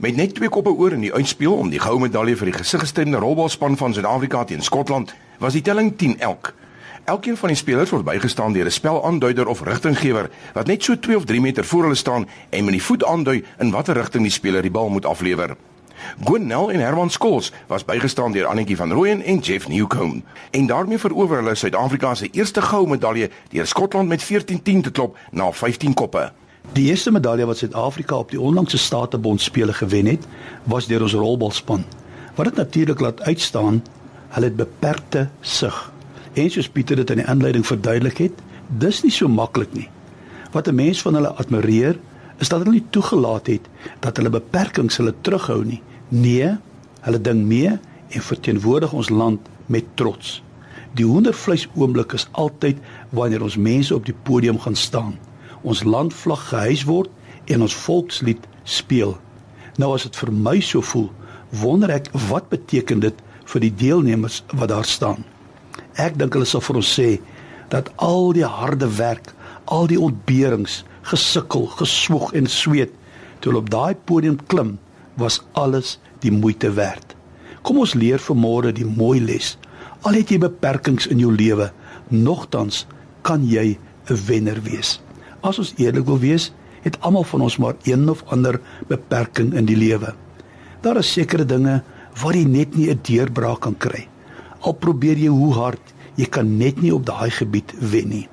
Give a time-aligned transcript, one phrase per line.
[0.00, 3.18] Met net twee koppe oor in die uitspeel om die goue medalje vir die gesiggestremde
[3.20, 6.54] rolbalspan van Suid-Afrika teen Skotland, was die telling 10 elk.
[7.04, 11.16] Elkeen van die spelers word bygestaan deur 'n spelaanduider of rigtinggewer wat net so 2
[11.16, 14.32] of 3 meter voor hulle staan en met die voet aandui in watter rigting die
[14.32, 15.56] speler die bal moet aflewer.
[16.24, 20.24] Gwenel en Herman Skols was bygestaan deur Annetjie van Rooyen en Jeff Newcomb.
[20.50, 25.16] En daarmee verower hulle Suid-Afrika se eerste goue medalje deur Skotland met 14-10 te klop
[25.30, 26.32] na 15 koppe.
[26.70, 30.26] Die eerste medalje wat Suid-Afrika op die onlangse Statebond spele gewen het,
[30.70, 31.82] was deur ons rolbalspan.
[32.36, 33.80] Wat dit natuurlik laat uitstaan,
[34.28, 35.78] hulle het beperkte sig.
[36.32, 38.42] En soos Pieter dit in die inleiding verduidelik het,
[38.78, 39.88] dis nie so maklik nie.
[40.54, 41.98] Wat 'n mens van hulle admireer,
[42.38, 43.66] is dat hulle nie toegelaat het
[43.98, 45.82] dat hulle beperkings hulle terughou nie.
[46.08, 46.54] Nee,
[47.00, 50.42] hulle ding mee en verteenwoordig ons land met trots.
[50.94, 52.76] Die hoendervleis oomblik is altyd
[53.08, 55.18] wanneer ons mense op die podium gaan staan
[55.62, 57.10] ons landvlag gehuis word
[57.50, 59.16] en ons volkslied speel.
[59.78, 61.10] Nou as dit vir my so voel,
[61.50, 63.16] wonder ek wat beteken dit
[63.50, 65.24] vir die deelnemers wat daar staan.
[65.98, 67.10] Ek dink hulle sal vir ons sê
[67.70, 69.32] dat al die harde werk,
[69.70, 72.94] al die ontberings, gesukkel, geswoeg en sweet
[73.40, 74.76] toe hulle op daai podium klim,
[75.16, 77.16] was alles die moeite werd.
[77.64, 79.56] Kom ons leer vanmôre die mooi les.
[80.04, 81.70] Al het jy beperkings in jou lewe,
[82.08, 82.86] nogtans
[83.22, 85.00] kan jy 'n wenner wees.
[85.40, 86.50] As ons eerlik wil wees,
[86.84, 90.12] het almal van ons maar een of ander beperking in die lewe.
[90.84, 91.80] Daar is sekere dinge
[92.20, 94.08] waar jy net nie 'n deurbraak kan kry.
[94.60, 98.28] Al probeer jy hoe hard, jy kan net nie op daai gebied wen nie.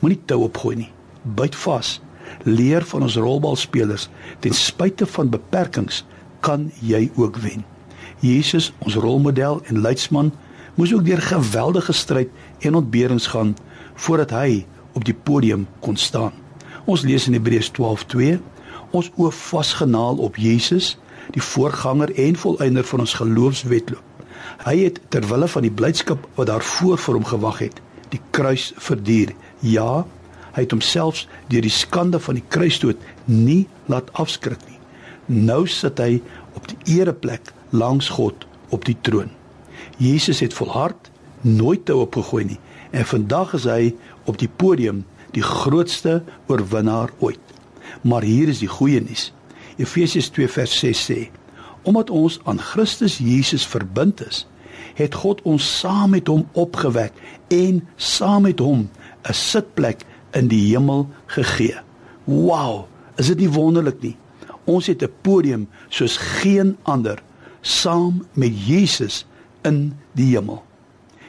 [0.00, 0.90] Moenie tou opgooi nie.
[1.22, 2.00] Byt vas.
[2.44, 4.08] Leer van ons rolbalspelers,
[4.40, 6.04] ten spyte van beperkings,
[6.40, 7.64] kan jy ook wen.
[8.20, 10.32] Jesus, ons rolmodel en leidsman,
[10.74, 12.28] moes ook deur geweldige stryd
[12.60, 13.56] en ontberings gaan
[13.94, 16.43] voordat hy op die podium kon staan.
[16.84, 18.40] Ons lees in Hebreërs 12:2
[18.94, 20.98] ons oë vasgenaal op Jesus,
[21.32, 24.02] die voorganger en volëinder van ons geloofswetloop.
[24.66, 27.80] Hy het ter wille van die blydskap wat daarvoor vir hom gewag het,
[28.12, 29.32] die kruis verduur.
[29.60, 30.04] Ja,
[30.52, 34.78] hy het homself deur die skande van die kruisdood nie laat afskrik nie.
[35.26, 36.20] Nou sit hy
[36.54, 39.32] op die ereplek langs God op die troon.
[39.96, 42.60] Jesus het volhard, nooit te opgegooi nie
[42.94, 43.94] en vandag is hy
[44.30, 45.02] op die podium
[45.34, 47.40] die grootste oorwinnaar ooit.
[48.02, 49.32] Maar hier is die goeie nuus.
[49.76, 51.20] Efesiërs 2 vers 6 sê:
[51.82, 54.44] Omdat ons aan Christus Jesus verbind is,
[54.94, 57.12] het God ons saam met hom opgewek
[57.54, 58.88] en saam met hom
[59.28, 61.78] 'n sitplek in die hemel gegee.
[62.24, 64.16] Wow, is dit nie wonderlik nie?
[64.64, 67.22] Ons het 'n podium soos geen ander
[67.60, 69.26] saam met Jesus
[69.62, 70.62] in die hemel.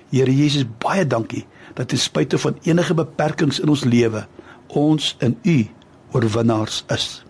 [0.09, 4.25] Here Jesus, baie dankie dat ten spyte van enige beperkings in ons lewe
[4.67, 5.67] ons in U
[6.11, 7.24] oorwinnaars is.